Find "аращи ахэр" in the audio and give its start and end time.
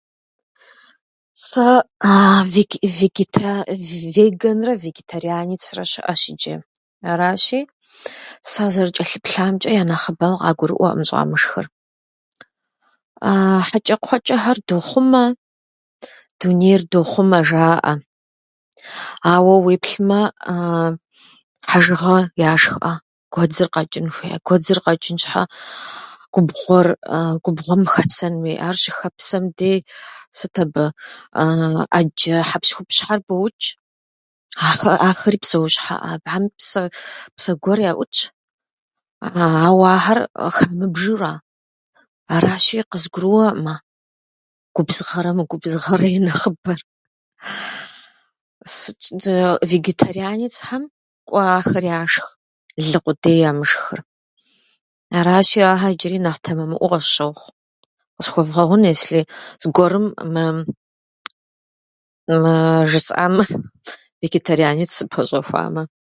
55.17-55.91